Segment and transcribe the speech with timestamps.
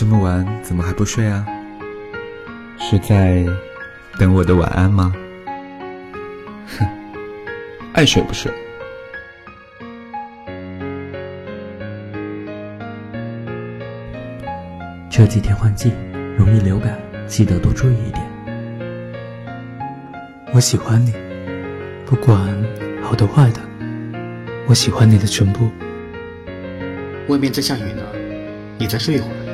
[0.00, 1.44] 这么晚怎么还不睡啊？
[2.78, 3.44] 是在
[4.18, 5.14] 等我的晚安吗？
[6.78, 6.88] 哼，
[7.92, 8.50] 爱睡不睡。
[15.10, 15.92] 这几天换季，
[16.38, 18.26] 容易流感，记得多注意一点。
[20.54, 21.12] 我喜欢你，
[22.06, 22.38] 不管
[23.02, 23.60] 好的坏的，
[24.66, 25.70] 我喜欢你的全部。
[27.28, 28.02] 外面在下雨呢，
[28.78, 29.49] 你再睡一会儿。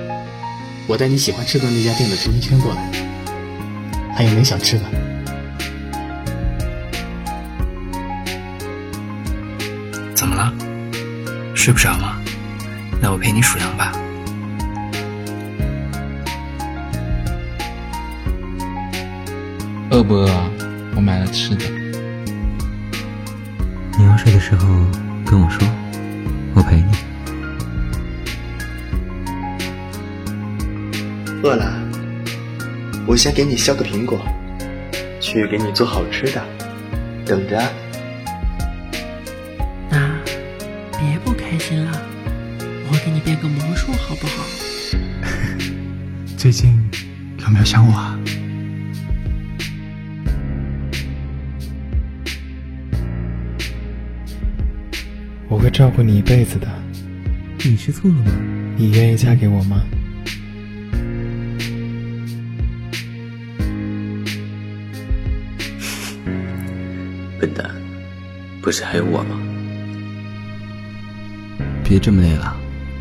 [0.89, 2.91] 我带你喜欢吃的那家店的甜甜圈过来，
[4.15, 4.85] 还有没想吃的？
[10.15, 10.53] 怎么了？
[11.55, 12.19] 睡不着吗？
[13.01, 13.93] 那我陪你数羊吧。
[19.91, 20.29] 饿不饿？
[20.95, 21.65] 我买了吃的。
[23.99, 24.67] 你要睡的时候
[25.25, 25.67] 跟我说，
[26.55, 27.16] 我陪你。
[31.43, 31.79] 饿了，
[33.07, 34.19] 我先给你削个苹果，
[35.21, 36.43] 去给你做好吃的，
[37.25, 37.63] 等着。
[39.91, 40.19] 那
[40.99, 42.03] 别不开心了，
[42.91, 44.45] 我给你变个魔术好不好？
[46.37, 46.73] 最近
[47.39, 48.19] 有没有想我啊？
[55.49, 56.67] 我会照顾你一辈子的。
[57.65, 58.33] 你吃醋了吗？
[58.77, 59.83] 你愿意嫁给我吗？
[67.39, 67.71] 笨蛋，
[68.63, 69.39] 不是还有我吗？
[71.85, 72.57] 别这么累了，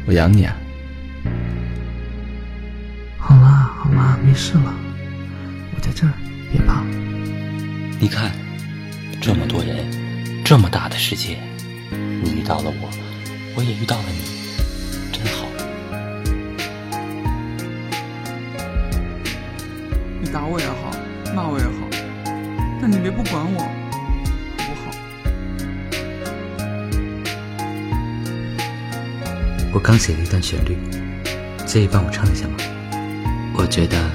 [0.05, 0.55] 我养你啊。
[3.17, 4.73] 好啦好啦，没事了，
[5.75, 6.13] 我在这儿，
[6.52, 6.83] 别怕。
[8.00, 8.31] 你看，
[9.22, 9.86] 这么多人，
[10.44, 11.39] 这么大的世界，
[11.91, 12.89] 你遇到了我，
[13.56, 14.19] 我也遇到了你，
[15.11, 15.47] 真好。
[20.22, 20.91] 你打我也好，
[21.33, 21.89] 骂我也好，
[22.81, 23.67] 但你别不管我，
[29.75, 30.78] 我刚写了一段旋律，
[31.66, 32.56] 介意帮我唱一下吗？
[33.53, 34.09] 我觉得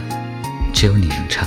[0.72, 1.47] 只有你能唱。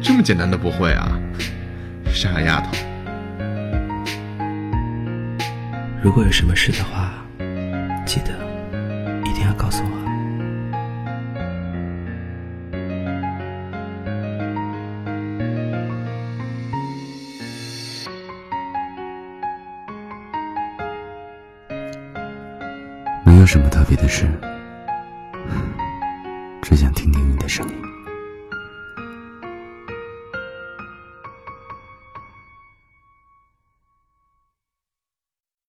[0.00, 1.20] 这么简单的不会啊，
[2.10, 2.70] 傻丫头。
[6.02, 7.12] 如果有什么事的话，
[8.06, 8.32] 记得
[23.36, 24.26] 没有什么特别的事，
[26.62, 27.85] 只想听听你的声音。